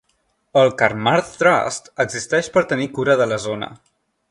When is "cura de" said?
2.99-3.31